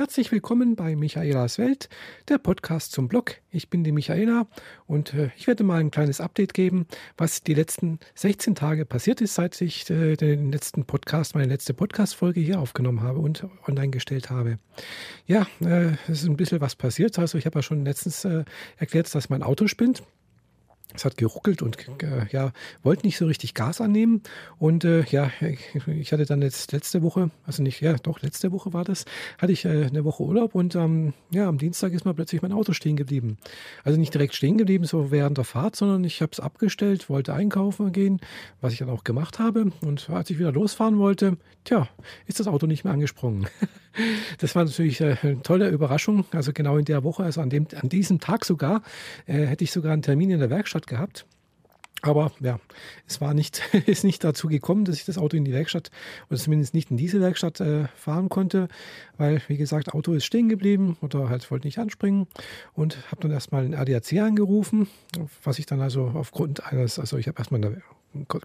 [0.00, 1.90] Herzlich willkommen bei Michaelas Welt,
[2.28, 3.34] der Podcast zum Blog.
[3.50, 4.46] Ich bin die Michaela
[4.86, 6.86] und äh, ich werde mal ein kleines Update geben,
[7.18, 11.74] was die letzten 16 Tage passiert ist, seit ich äh, den letzten Podcast, meine letzte
[11.74, 14.58] Podcast-Folge hier aufgenommen habe und online gestellt habe.
[15.26, 17.18] Ja, äh, es ist ein bisschen was passiert.
[17.18, 18.44] Also ich habe ja schon letztens äh,
[18.78, 20.02] erklärt, dass mein Auto spinnt.
[20.94, 22.52] Es hat geruckelt und äh, ja,
[22.82, 24.22] wollte nicht so richtig Gas annehmen.
[24.58, 25.30] Und äh, ja,
[25.86, 29.04] ich hatte dann jetzt letzte Woche, also nicht, ja, doch, letzte Woche war das,
[29.38, 32.52] hatte ich äh, eine Woche Urlaub und ähm, ja, am Dienstag ist mal plötzlich mein
[32.52, 33.38] Auto stehen geblieben.
[33.84, 37.34] Also nicht direkt stehen geblieben, so während der Fahrt, sondern ich habe es abgestellt, wollte
[37.34, 38.20] einkaufen gehen,
[38.60, 39.72] was ich dann auch gemacht habe.
[39.82, 41.88] Und als ich wieder losfahren wollte, tja,
[42.26, 43.46] ist das Auto nicht mehr angesprungen.
[44.38, 46.24] Das war natürlich äh, eine tolle Überraschung.
[46.30, 48.82] Also genau in der Woche, also an, dem, an diesem Tag sogar,
[49.26, 51.26] äh, hätte ich sogar einen Termin in der Werkstatt gehabt.
[52.02, 52.58] Aber ja,
[53.06, 55.90] es war nicht, ist nicht dazu gekommen, dass ich das Auto in die Werkstatt
[56.30, 58.68] oder zumindest nicht in diese Werkstatt äh, fahren konnte,
[59.18, 62.26] weil, wie gesagt, Auto ist stehen geblieben oder halt wollte nicht anspringen
[62.72, 64.88] und habe dann erstmal den ADAC angerufen,
[65.42, 67.82] was ich dann also aufgrund eines, also ich habe erstmal eine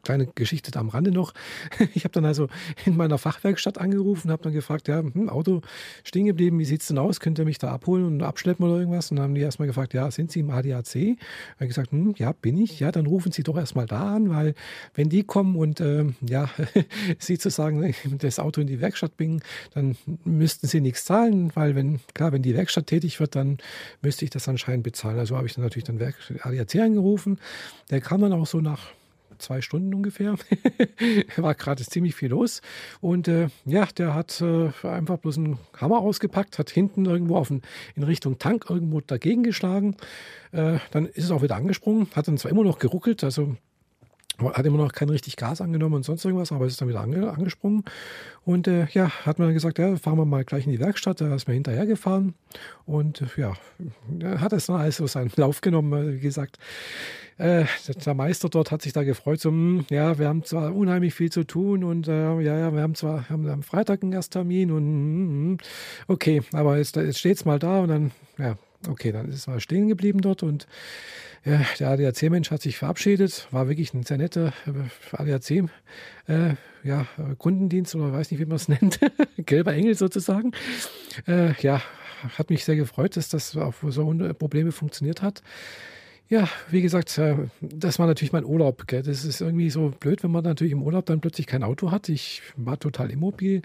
[0.03, 1.33] kleine Geschichte am Rande noch.
[1.93, 2.47] Ich habe dann also
[2.85, 5.61] in meiner Fachwerkstatt angerufen, habe dann gefragt, ja, hm, Auto
[6.03, 7.19] stehen geblieben, wie sieht es denn aus?
[7.19, 9.11] Könnt ihr mich da abholen und abschleppen oder irgendwas?
[9.11, 10.95] Und dann haben die erstmal gefragt, ja, sind Sie im ADAC?
[10.95, 11.17] Ich
[11.55, 12.79] habe gesagt, hm, ja, bin ich.
[12.79, 14.55] Ja, dann rufen Sie doch erstmal da an, weil
[14.93, 16.49] wenn die kommen und äh, ja,
[17.19, 19.41] Sie zu sagen, das Auto in die Werkstatt bringen,
[19.73, 23.57] dann müssten Sie nichts zahlen, weil wenn, klar, wenn die Werkstatt tätig wird, dann
[24.01, 25.19] müsste ich das anscheinend bezahlen.
[25.19, 26.01] Also habe ich dann natürlich dann
[26.41, 27.39] ADAC angerufen.
[27.89, 28.91] Der kam dann auch so nach
[29.39, 30.35] zwei Stunden ungefähr.
[31.37, 32.61] War gerade ziemlich viel los.
[33.01, 37.49] Und äh, ja, der hat äh, einfach bloß einen Hammer ausgepackt, hat hinten irgendwo auf
[37.49, 37.61] ein,
[37.95, 39.95] in Richtung Tank irgendwo dagegen geschlagen.
[40.51, 43.55] Äh, dann ist es auch wieder angesprungen, hat dann zwar immer noch geruckelt, also
[44.39, 47.01] hat immer noch kein richtig Gas angenommen und sonst irgendwas, aber es ist dann wieder
[47.01, 47.83] ange, angesprungen.
[48.43, 51.21] Und äh, ja, hat man gesagt, ja, fahren wir mal gleich in die Werkstatt.
[51.21, 52.35] Da ist man hinterher gefahren
[52.85, 53.53] und äh, ja,
[54.39, 56.15] hat es dann alles so seinen Lauf genommen.
[56.15, 56.57] Wie gesagt,
[57.37, 57.65] äh,
[58.05, 61.31] der Meister dort hat sich da gefreut, so, hm, ja, wir haben zwar unheimlich viel
[61.31, 64.85] zu tun und äh, ja, ja, wir haben zwar haben am Freitag einen Ersttermin und
[64.85, 65.57] mm, mm,
[66.07, 68.57] okay, aber jetzt, jetzt steht es mal da und dann, ja,
[68.89, 70.67] okay, dann ist es mal stehen geblieben dort und
[71.45, 75.69] ja, der ADAC-Mensch hat sich verabschiedet, war wirklich ein sehr netter äh, ADAC,
[76.27, 77.05] äh, ja,
[77.95, 78.99] oder weiß nicht, wie man es nennt,
[79.37, 80.53] gelber Engel sozusagen.
[81.27, 81.81] Äh, ja,
[82.37, 85.43] hat mich sehr gefreut, dass das auch so ohne Probleme funktioniert hat.
[86.27, 88.87] Ja, wie gesagt, äh, das war natürlich mein Urlaub.
[88.87, 89.03] Gell?
[89.03, 92.09] Das ist irgendwie so blöd, wenn man natürlich im Urlaub dann plötzlich kein Auto hat.
[92.09, 93.61] Ich war total immobil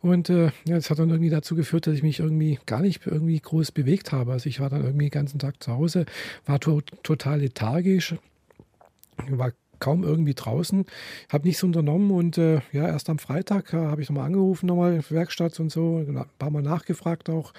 [0.00, 3.06] und äh, ja, das hat dann irgendwie dazu geführt, dass ich mich irgendwie gar nicht
[3.06, 4.32] irgendwie groß bewegt habe.
[4.32, 6.04] Also ich war dann irgendwie den ganzen Tag zu Hause,
[6.46, 8.16] war to total lethargisch,
[9.28, 10.86] war kaum irgendwie draußen.
[11.28, 15.02] Habe nichts unternommen und äh, ja, erst am Freitag äh, habe ich nochmal angerufen, nochmal
[15.08, 17.52] Werkstatt und so, ein paar Mal nachgefragt auch.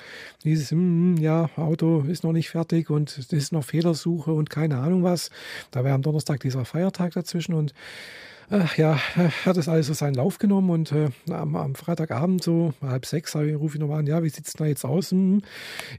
[0.43, 4.77] Dieses, mm, ja, Auto ist noch nicht fertig und es ist noch Fehlersuche und keine
[4.77, 5.29] Ahnung was.
[5.71, 7.73] Da wäre am Donnerstag dieser Feiertag dazwischen und
[8.51, 8.99] äh, ja,
[9.45, 13.35] hat es alles so seinen Lauf genommen und äh, am, am, Freitagabend so halb sechs
[13.35, 15.11] rufe ich nochmal an, ja, wie sieht es da jetzt aus?
[15.11, 15.41] Hm,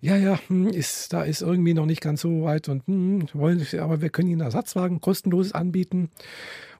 [0.00, 3.66] ja, ja, hm, ist, da ist irgendwie noch nicht ganz so weit und hm, wollen,
[3.80, 6.10] aber wir können Ihnen Ersatzwagen kostenlos anbieten.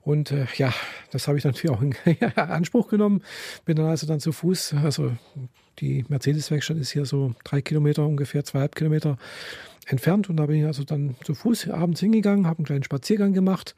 [0.03, 0.75] Und äh, ja,
[1.10, 1.94] das habe ich natürlich auch in
[2.37, 3.22] Anspruch genommen.
[3.65, 5.12] Bin dann also dann zu Fuß, also
[5.78, 9.16] die Mercedes-Werkstatt ist hier so drei Kilometer, ungefähr zweieinhalb Kilometer
[9.87, 13.32] entfernt und da bin ich also dann zu Fuß abends hingegangen, habe einen kleinen Spaziergang
[13.32, 13.75] gemacht.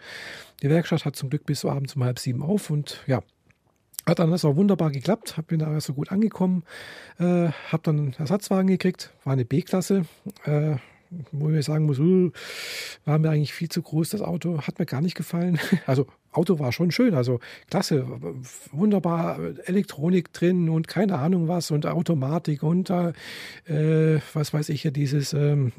[0.63, 3.23] Die Werkstatt hat zum Glück bis abends um halb sieben auf und ja,
[4.07, 6.65] hat dann also wunderbar geklappt, bin da also gut angekommen,
[7.19, 10.05] äh, habe dann einen Ersatzwagen gekriegt, war eine B-Klasse,
[10.45, 10.77] äh,
[11.33, 12.31] wo ich sagen muss, uh,
[13.05, 15.59] war mir eigentlich viel zu groß, das Auto, hat mir gar nicht gefallen.
[15.87, 17.41] Also Auto war schon schön, also
[17.71, 18.07] klasse,
[18.73, 23.13] wunderbar Elektronik drin und keine Ahnung was und Automatik und äh,
[24.33, 25.73] was weiß ich ja, dieses ähm,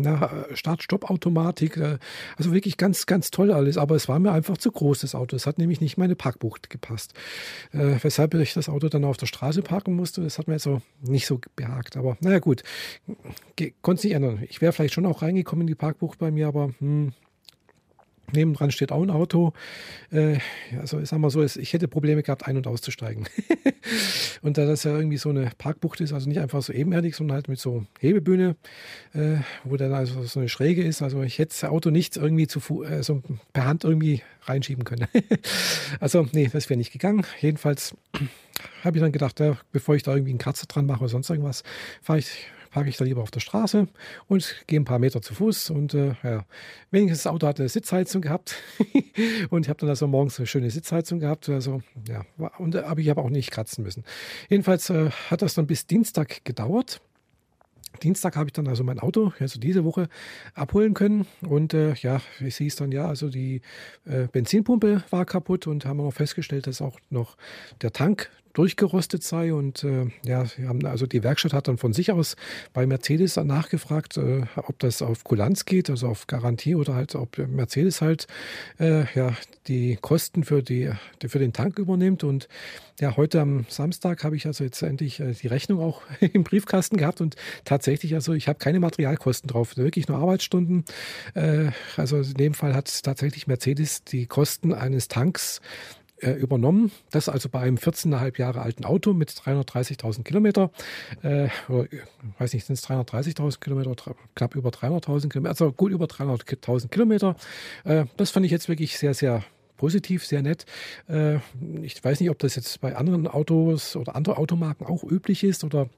[0.53, 1.77] Start-Stopp-Automatik.
[1.77, 1.97] Äh,
[2.37, 5.35] also wirklich ganz, ganz toll alles, aber es war mir einfach zu groß, das Auto.
[5.35, 7.13] Es hat nämlich nicht meine Parkbucht gepasst.
[7.71, 10.63] Äh, weshalb ich das Auto dann auf der Straße parken musste, das hat mir jetzt
[10.63, 11.97] so nicht so behagt.
[11.97, 12.63] Aber naja, gut,
[13.81, 14.43] konnte es nicht ändern.
[14.49, 17.13] Ich wäre vielleicht schon auch reingekommen in die Parkbucht bei mir, aber hm,
[18.33, 19.53] Nebendran steht auch ein Auto.
[20.11, 20.37] Äh,
[20.79, 23.27] also ich sag mal so, ich hätte Probleme gehabt, ein- und auszusteigen.
[24.41, 27.35] und da das ja irgendwie so eine Parkbucht ist, also nicht einfach so ebenerdig, sondern
[27.35, 28.55] halt mit so Hebebühne,
[29.13, 31.01] äh, wo dann also so eine Schräge ist.
[31.01, 33.01] Also ich hätte das Auto nicht irgendwie zu äh,
[33.53, 35.07] per Hand irgendwie reinschieben können.
[35.99, 37.25] also nee, das wäre nicht gegangen.
[37.41, 37.95] Jedenfalls
[38.83, 41.29] habe ich dann gedacht, ja, bevor ich da irgendwie einen Kratzer dran mache oder sonst
[41.29, 41.63] irgendwas,
[42.01, 43.87] fahre ich parke ich da lieber auf der Straße
[44.27, 45.69] und gehe ein paar Meter zu Fuß.
[45.69, 46.45] Und äh, ja,
[46.91, 48.57] wenigstens das Auto hatte eine Sitzheizung gehabt.
[49.49, 51.47] und ich habe dann also morgens eine schöne Sitzheizung gehabt.
[51.47, 52.25] Also, ja,
[52.57, 54.03] und, aber ich habe auch nicht kratzen müssen.
[54.49, 56.99] Jedenfalls äh, hat das dann bis Dienstag gedauert.
[58.03, 60.09] Dienstag habe ich dann also mein Auto, also diese Woche,
[60.53, 61.27] abholen können.
[61.47, 63.61] Und äh, ja, es hieß dann, ja, also die
[64.03, 67.37] äh, Benzinpumpe war kaputt und haben noch festgestellt, dass auch noch
[67.81, 69.53] der Tank durchgerostet sei.
[69.53, 70.45] Und äh, ja,
[70.85, 72.35] also die Werkstatt hat dann von sich aus
[72.73, 77.37] bei Mercedes nachgefragt, äh, ob das auf Kulanz geht, also auf Garantie oder halt, ob
[77.37, 78.27] Mercedes halt
[78.79, 79.33] äh, ja,
[79.67, 80.91] die Kosten für, die,
[81.25, 82.23] für den Tank übernimmt.
[82.23, 82.47] Und
[82.99, 86.97] ja, heute am Samstag habe ich also jetzt endlich äh, die Rechnung auch im Briefkasten
[86.97, 87.35] gehabt und
[87.65, 90.85] tatsächlich, also ich habe keine Materialkosten drauf, wirklich nur Arbeitsstunden.
[91.33, 95.61] Äh, also in dem Fall hat tatsächlich Mercedes die Kosten eines Tanks
[96.21, 96.91] äh, übernommen.
[97.11, 100.71] Das also bei einem 14,5 Jahre alten Auto mit 330.000 Kilometer.
[101.21, 101.87] Äh, oder,
[102.39, 103.95] weiß nicht, sind es 330.000 Kilometer,
[104.35, 107.35] knapp über 300.000 Kilometer, also gut über 300.000 Kilometer.
[107.83, 109.43] Äh, das fand ich jetzt wirklich sehr, sehr
[109.77, 110.65] positiv, sehr nett.
[111.07, 111.39] Äh,
[111.81, 115.63] ich weiß nicht, ob das jetzt bei anderen Autos oder anderen Automarken auch üblich ist
[115.63, 115.89] oder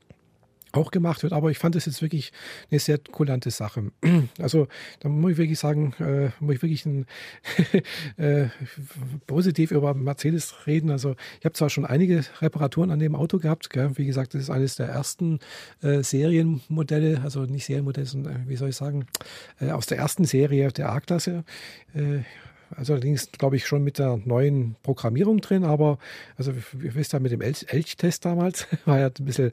[0.78, 1.34] auch gemacht wird.
[1.34, 2.32] Aber ich fand es jetzt wirklich
[2.72, 3.92] eine sehr kulante Sache.
[4.40, 4.68] Also
[5.00, 7.06] da muss ich wirklich sagen, äh, muss ich wirklich ein,
[8.18, 8.48] äh,
[9.26, 10.92] positiv über Mercedes reden.
[10.92, 13.70] Also ich habe zwar schon einige Reparaturen an dem Auto gehabt.
[13.70, 13.92] Gell?
[13.96, 15.40] Wie gesagt, das ist eines der ersten
[15.82, 19.08] äh, Serienmodelle, also nicht Serienmodelle, sondern äh, wie soll ich sagen,
[19.60, 21.44] äh, aus der ersten Serie der A-Klasse.
[22.76, 25.98] Also allerdings, glaube ich, schon mit der neuen Programmierung drin, aber
[26.38, 29.52] also ihr wisst ja mit dem Elch-Test damals, war ja ein bisschen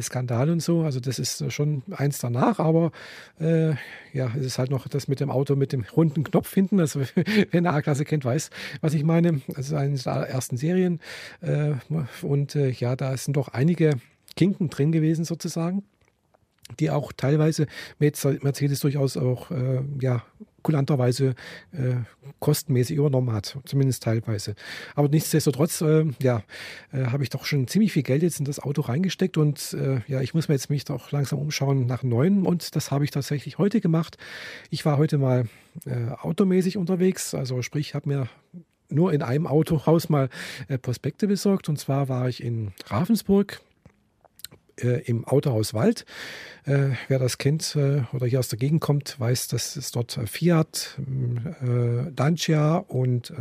[0.00, 0.82] Skandal und so.
[0.82, 2.92] Also das ist schon eins danach, aber
[3.40, 3.74] äh,
[4.12, 6.80] ja, es ist halt noch das mit dem Auto mit dem runden Knopf hinten.
[6.80, 9.40] Also wer eine A-Klasse kennt, weiß, was ich meine.
[9.48, 11.00] Das ist eine der ersten Serien.
[11.40, 11.74] Äh,
[12.22, 13.94] und äh, ja, da sind doch einige
[14.36, 15.84] Kinken drin gewesen sozusagen
[16.80, 17.66] die auch teilweise
[17.98, 20.24] Mercedes durchaus auch äh, ja,
[20.66, 21.36] kulanterweise
[21.70, 21.94] äh,
[22.40, 24.56] kostenmäßig übernommen hat, zumindest teilweise.
[24.96, 26.42] Aber nichtsdestotrotz, äh, ja,
[26.92, 30.00] äh, habe ich doch schon ziemlich viel Geld jetzt in das Auto reingesteckt und äh,
[30.08, 33.12] ja, ich muss mir jetzt mich doch langsam umschauen nach neuen und das habe ich
[33.12, 34.18] tatsächlich heute gemacht.
[34.70, 35.44] Ich war heute mal
[35.84, 38.28] äh, automäßig unterwegs, also sprich, habe mir
[38.88, 40.28] nur in einem Autohaus mal
[40.66, 43.60] äh, Prospekte besorgt und zwar war ich in Ravensburg
[44.80, 46.04] äh, im Autohaus Wald.
[46.64, 50.18] Äh, wer das kennt äh, oder hier aus der Gegend kommt, weiß, dass es dort
[50.26, 50.98] Fiat,
[51.62, 53.34] äh, Dacia und äh,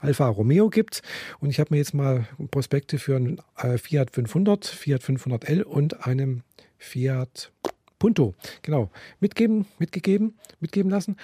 [0.00, 1.02] Alfa Romeo gibt.
[1.40, 6.06] Und ich habe mir jetzt mal Prospekte für einen äh, Fiat 500, Fiat 500L und
[6.06, 6.42] einem
[6.78, 7.52] Fiat
[7.98, 8.90] Punto, genau,
[9.20, 11.18] mitgeben, mitgegeben, mitgeben lassen.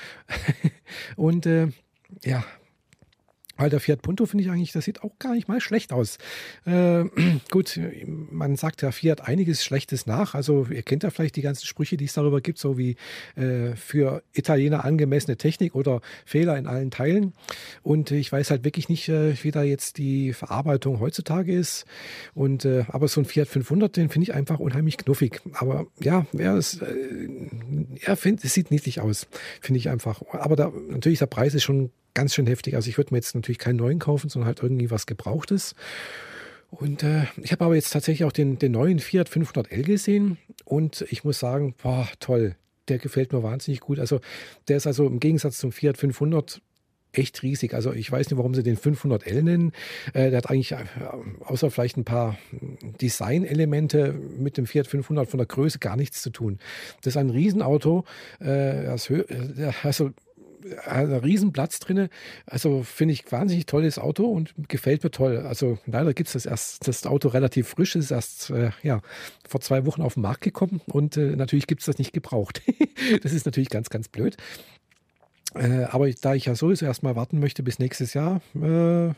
[1.17, 1.47] und
[2.23, 2.45] ja,
[3.59, 6.19] der Fiat Punto finde ich eigentlich, das sieht auch gar nicht mal schlecht aus.
[6.65, 7.05] Äh,
[7.51, 7.81] gut,
[8.31, 10.35] man sagt ja Fiat einiges Schlechtes nach.
[10.35, 12.97] Also ihr kennt ja vielleicht die ganzen Sprüche, die es darüber gibt, so wie
[13.37, 17.33] äh, für Italiener angemessene Technik oder Fehler in allen Teilen.
[17.83, 21.87] Und ich weiß halt wirklich nicht, äh, wie da jetzt die Verarbeitung heutzutage ist.
[22.35, 25.41] Und äh, aber so ein Fiat 500, den finde ich einfach unheimlich knuffig.
[25.53, 27.29] Aber ja, er ist, äh,
[28.03, 29.27] er findet, es sieht niedlich aus,
[29.61, 30.23] finde ich einfach.
[30.33, 32.75] Aber da, natürlich der Preis ist schon ganz schön heftig.
[32.75, 35.75] Also ich würde mir jetzt natürlich keinen neuen kaufen, sondern halt irgendwie was Gebrauchtes.
[36.71, 41.07] Und äh, ich habe aber jetzt tatsächlich auch den, den neuen Fiat 500L gesehen und
[41.11, 42.57] ich muss sagen, boah, toll,
[42.89, 44.01] der gefällt mir wahnsinnig gut.
[44.01, 44.21] Also
[44.67, 46.61] der ist also im Gegensatz zum Fiat 500
[47.13, 47.75] echt riesig.
[47.75, 49.73] Also ich weiß nicht, warum sie den 500L nennen.
[50.13, 50.85] Äh, der hat eigentlich äh,
[51.41, 52.39] außer vielleicht ein paar
[53.01, 56.59] Designelemente mit dem Fiat 500 von der Größe gar nichts zu tun.
[57.03, 58.05] Das ist ein Riesenauto.
[58.41, 59.11] Äh, das,
[60.71, 62.09] äh, also ein Riesenplatz drin.
[62.47, 65.39] Also finde ich wahnsinnig tolles Auto und gefällt mir toll.
[65.39, 69.01] Also leider gibt es das erst, das Auto relativ frisch, ist erst äh, ja,
[69.49, 72.63] vor zwei Wochen auf den Markt gekommen und äh, natürlich gibt es das nicht gebraucht.
[73.23, 74.37] das ist natürlich ganz, ganz blöd.
[75.55, 79.15] Äh, aber da ich ja sowieso erstmal warten möchte bis nächstes Jahr, äh,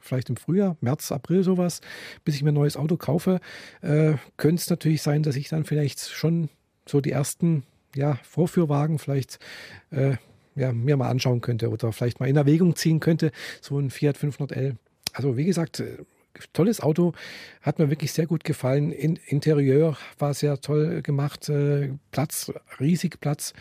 [0.00, 1.80] vielleicht im Frühjahr, März, April sowas,
[2.24, 3.40] bis ich mir ein neues Auto kaufe,
[3.82, 6.48] äh, könnte es natürlich sein, dass ich dann vielleicht schon
[6.86, 7.64] so die ersten
[7.94, 9.38] ja, Vorführwagen vielleicht
[9.90, 10.16] äh,
[10.60, 14.16] ja, mir mal anschauen könnte oder vielleicht mal in Erwägung ziehen könnte, so ein Fiat
[14.16, 14.76] 500L.
[15.12, 16.04] Also wie gesagt, äh,
[16.52, 17.12] tolles Auto,
[17.62, 18.92] hat mir wirklich sehr gut gefallen.
[18.92, 23.52] In, Interieur war sehr toll gemacht, äh, Platz, riesig Platz.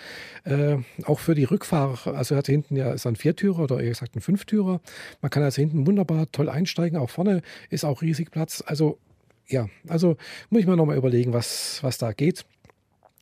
[0.44, 4.16] Äh, auch für die Rückfahrer, also hat hinten ja ist ein Viertürer oder eher gesagt
[4.16, 4.82] ein Fünftürer.
[5.22, 8.64] Man kann also hinten wunderbar toll einsteigen, auch vorne ist auch riesig Platz.
[8.66, 9.00] Also
[9.48, 10.16] ja, also
[10.50, 12.46] muss ich mir nochmal überlegen, was, was da geht.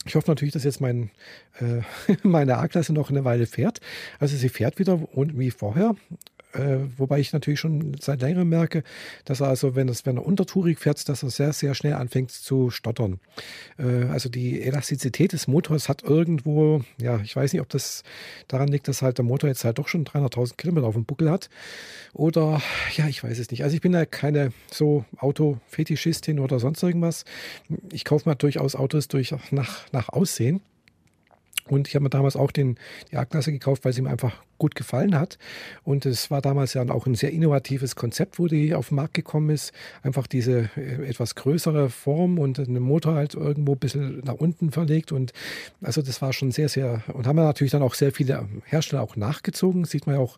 [0.08, 1.12] Ich hoffe natürlich, dass jetzt mein,
[1.60, 1.82] äh,
[2.24, 3.82] meine A-Klasse noch eine Weile fährt.
[4.20, 5.96] Also sie fährt wieder wie vorher.
[6.58, 8.84] Äh, wobei ich natürlich schon seit längerem merke,
[9.26, 12.32] dass er also, wenn, das, wenn er untertourig fährt, dass er sehr, sehr schnell anfängt
[12.32, 13.20] zu stottern.
[13.78, 18.04] Äh, also die Elastizität des Motors hat irgendwo, ja, ich weiß nicht, ob das
[18.48, 21.30] daran liegt, dass halt der Motor jetzt halt doch schon 300.000 Kilometer auf dem Buckel
[21.30, 21.50] hat.
[22.14, 22.62] Oder,
[22.96, 23.64] ja, ich weiß es nicht.
[23.64, 27.26] Also ich bin ja keine so Autofetischistin oder sonst irgendwas.
[27.92, 30.62] Ich kaufe mir durchaus Autos durch nach, nach Aussehen.
[31.70, 32.78] Und ich habe mir damals auch den,
[33.12, 35.38] die A-Klasse gekauft, weil sie mir einfach gut gefallen hat.
[35.84, 39.14] Und es war damals ja auch ein sehr innovatives Konzept, wo die auf den Markt
[39.14, 39.72] gekommen ist.
[40.04, 44.72] Einfach diese äh, etwas größere Form und einen Motor halt irgendwo ein bisschen nach unten
[44.72, 45.12] verlegt.
[45.12, 45.34] Und
[45.82, 49.02] also das war schon sehr, sehr, und haben wir natürlich dann auch sehr viele Hersteller
[49.02, 49.86] auch nachgezogen.
[49.86, 50.38] Sieht man ja auch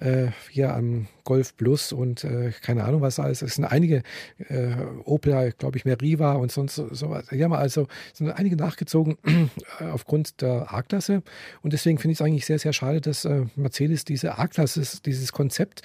[0.00, 3.42] äh, hier am Golf Plus und äh, keine Ahnung was alles.
[3.42, 4.02] Es sind einige
[4.48, 7.16] äh, Opel, glaube ich, mehr Riva und sonst so.
[7.30, 9.16] Ja, also sind einige nachgezogen
[9.80, 11.22] äh, aufgrund der A-Klasse.
[11.62, 15.32] Und deswegen finde ich es eigentlich sehr, sehr schade, dass äh, Mercedes diese A-Klasse, dieses
[15.32, 15.82] Konzept,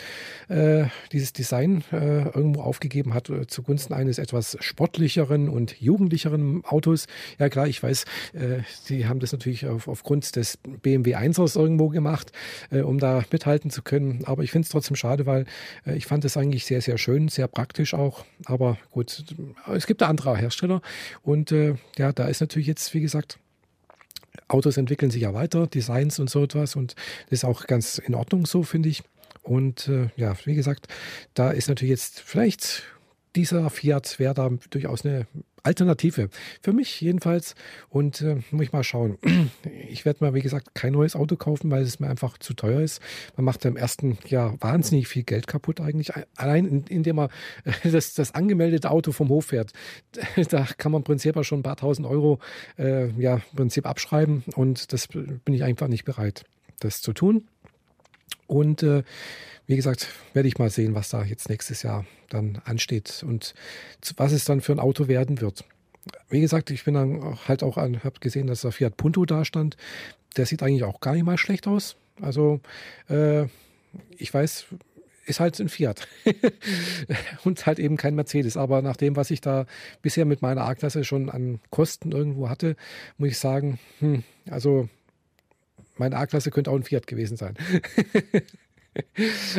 [0.48, 7.08] äh, dieses Design äh, irgendwo aufgegeben hat äh, zugunsten eines etwas sportlicheren und jugendlicheren Autos.
[7.38, 8.06] Ja klar, ich weiß,
[8.84, 12.32] sie haben das natürlich auf, aufgrund des BMW 1ers irgendwo gemacht,
[12.72, 14.24] um da mithalten zu können.
[14.26, 15.46] Aber ich finde es trotzdem schade, weil
[15.86, 18.26] ich fand es eigentlich sehr, sehr schön, sehr praktisch auch.
[18.46, 19.24] Aber gut,
[19.74, 20.82] es gibt da andere Hersteller
[21.24, 21.52] und
[21.98, 23.40] ja, da ist natürlich jetzt, wie gesagt,
[24.50, 26.96] Autos entwickeln sich ja weiter, Designs und so etwas und
[27.30, 29.04] das ist auch ganz in Ordnung so, finde ich.
[29.42, 30.88] Und äh, ja, wie gesagt,
[31.34, 32.84] da ist natürlich jetzt vielleicht
[33.36, 35.28] dieser Fiat wäre da durchaus eine
[35.64, 36.30] Alternative.
[36.62, 37.56] Für mich jedenfalls.
[37.90, 39.18] Und äh, muss ich mal schauen.
[39.90, 42.82] Ich werde mal, wie gesagt, kein neues Auto kaufen, weil es mir einfach zu teuer
[42.82, 43.02] ist.
[43.36, 46.12] Man macht im ersten Jahr wahnsinnig viel Geld kaputt eigentlich.
[46.36, 47.30] Allein indem man
[47.84, 49.74] das, das angemeldete Auto vom Hof fährt.
[50.50, 52.40] Da kann man Prinzip schon ein paar tausend Euro
[52.78, 54.44] äh, ja, im Prinzip abschreiben.
[54.56, 56.44] Und das bin ich einfach nicht bereit,
[56.80, 57.49] das zu tun.
[58.50, 59.04] Und äh,
[59.68, 63.54] wie gesagt, werde ich mal sehen, was da jetzt nächstes Jahr dann ansteht und
[64.18, 65.64] was es dann für ein Auto werden wird.
[66.30, 69.46] Wie gesagt, ich bin dann halt auch an, habe gesehen, dass der Fiat Punto da
[69.46, 69.78] stand.
[70.36, 71.96] Der sieht eigentlich auch gar nicht mal schlecht aus.
[72.20, 72.62] Also
[73.08, 73.44] äh,
[74.18, 74.66] ich weiß,
[75.28, 76.08] ist halt ein Fiat
[77.44, 78.58] und halt eben kein Mercedes.
[78.58, 79.68] Aber nach dem, was ich da
[80.02, 82.76] bisher mit meiner A-Klasse schon an Kosten irgendwo hatte,
[83.20, 84.90] muss ich sagen, hm, also
[86.00, 87.56] meine A-Klasse könnte auch ein Fiat gewesen sein.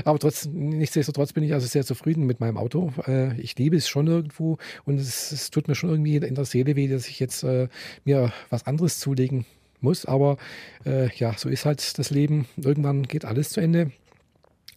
[0.05, 2.93] Aber trotz, nichtsdestotrotz bin ich also sehr zufrieden mit meinem Auto.
[3.07, 6.45] Äh, ich liebe es schon irgendwo und es, es, tut mir schon irgendwie in der
[6.45, 7.69] Seele weh, dass ich jetzt äh,
[8.05, 9.47] mir was anderes zulegen
[9.81, 10.05] muss.
[10.05, 10.37] Aber
[10.85, 12.47] äh, ja, so ist halt das Leben.
[12.57, 13.93] Irgendwann geht alles zu Ende.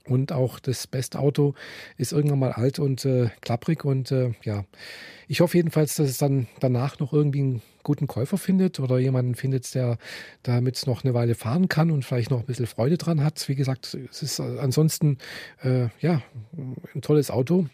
[0.05, 1.53] Und auch das beste Auto
[1.97, 3.85] ist irgendwann mal alt und äh, klapprig.
[3.85, 4.65] Und äh, ja,
[5.27, 9.35] ich hoffe jedenfalls, dass es dann danach noch irgendwie einen guten Käufer findet oder jemanden
[9.35, 9.97] findet, der
[10.41, 13.47] damit noch eine Weile fahren kann und vielleicht noch ein bisschen Freude dran hat.
[13.47, 15.17] Wie gesagt, es ist ansonsten
[15.61, 16.21] äh, ja
[16.95, 17.67] ein tolles Auto.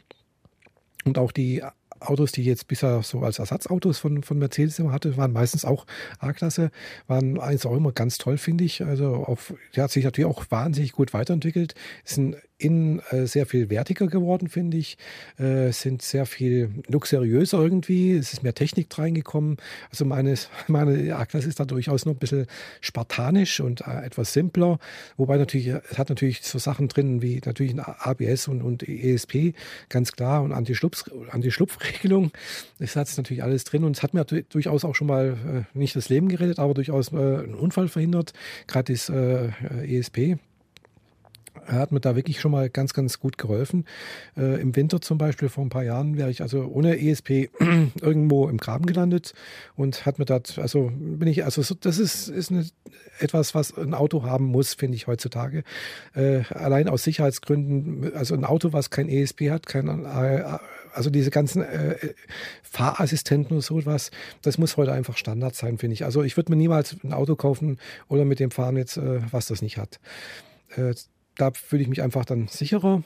[1.05, 1.63] Und auch die
[1.99, 5.65] Autos, die ich jetzt bisher so als Ersatzautos von, von Mercedes immer hatte, waren meistens
[5.65, 5.85] auch
[6.19, 6.71] A-Klasse,
[7.07, 8.83] waren eins auch immer ganz toll, finde ich.
[8.83, 11.75] Also auf, der hat sich natürlich auch wahnsinnig gut weiterentwickelt.
[12.05, 14.97] Ist ein innen äh, sehr viel wertiger geworden, finde ich.
[15.37, 18.15] Äh, sind sehr viel luxuriöser irgendwie.
[18.15, 19.57] Es ist mehr Technik reingekommen.
[19.89, 20.35] Also meine,
[20.67, 22.47] meine A-Klasse ist da durchaus noch ein bisschen
[22.81, 24.77] spartanisch und äh, etwas simpler.
[25.17, 29.53] Wobei natürlich, es hat natürlich so Sachen drin wie natürlich ein ABS und, und ESP,
[29.87, 32.31] ganz klar, und Anti-Schlupfregelung.
[32.79, 35.77] Das hat es natürlich alles drin und es hat mir durchaus auch schon mal äh,
[35.77, 38.33] nicht das Leben gerettet, aber durchaus äh, einen Unfall verhindert.
[38.67, 39.49] Gerade das äh,
[39.87, 40.37] ESP
[41.69, 43.85] er hat mir da wirklich schon mal ganz, ganz gut geholfen.
[44.35, 47.29] Äh, Im Winter zum Beispiel vor ein paar Jahren wäre ich also ohne ESP
[48.01, 49.33] irgendwo im Graben gelandet
[49.75, 52.65] und hat mir da, also bin ich, also das ist, ist eine,
[53.19, 55.63] etwas, was ein Auto haben muss, finde ich heutzutage.
[56.15, 60.57] Äh, allein aus Sicherheitsgründen, also ein Auto, was kein ESP hat, kein äh,
[60.93, 61.95] also diese ganzen äh,
[62.63, 64.11] Fahrassistenten oder sowas,
[64.41, 66.05] das muss heute einfach Standard sein, finde ich.
[66.05, 69.47] Also ich würde mir niemals ein Auto kaufen oder mit dem fahren jetzt, äh, was
[69.47, 69.99] das nicht hat.
[71.39, 73.01] Da fühle ich mich einfach dann sicherer.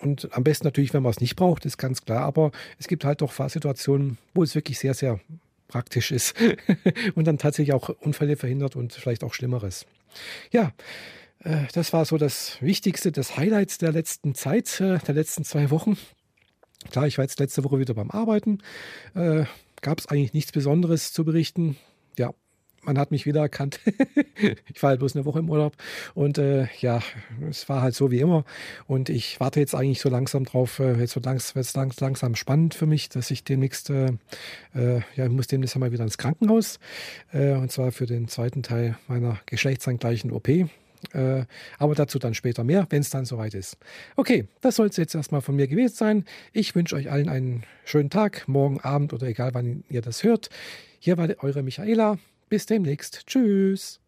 [0.00, 2.22] Und am besten natürlich, wenn man es nicht braucht, ist ganz klar.
[2.22, 5.20] Aber es gibt halt doch Fahrsituationen, wo es wirklich sehr, sehr
[5.68, 6.34] praktisch ist
[7.14, 9.86] und dann tatsächlich auch Unfälle verhindert und vielleicht auch Schlimmeres.
[10.50, 10.72] Ja,
[11.40, 15.70] äh, das war so das Wichtigste, das Highlight der letzten Zeit, äh, der letzten zwei
[15.70, 15.98] Wochen.
[16.90, 18.58] Klar, ich war jetzt letzte Woche wieder beim Arbeiten.
[19.14, 19.44] Äh,
[19.82, 21.76] Gab es eigentlich nichts Besonderes zu berichten.
[22.18, 22.32] Ja,
[22.84, 23.80] man hat mich wieder erkannt.
[24.72, 25.74] ich war halt bloß eine Woche im Urlaub
[26.14, 27.00] und äh, ja,
[27.48, 28.44] es war halt so wie immer.
[28.86, 32.74] Und ich warte jetzt eigentlich so langsam drauf, äh, jetzt wird es langs, langsam spannend
[32.74, 34.12] für mich, dass ich demnächst, äh,
[34.74, 36.78] äh, ja, ich muss demnächst einmal wieder ins Krankenhaus.
[37.32, 40.48] Äh, und zwar für den zweiten Teil meiner geschlechtsangleichen OP.
[41.12, 41.44] Äh,
[41.78, 43.76] aber dazu dann später mehr, wenn es dann soweit ist.
[44.16, 46.24] Okay, das soll es jetzt erstmal von mir gewesen sein.
[46.52, 50.48] Ich wünsche euch allen einen schönen Tag, morgen Abend oder egal wann ihr das hört.
[50.98, 52.18] Hier war eure Michaela.
[52.48, 53.26] Bis demnächst.
[53.26, 54.00] Tschüss.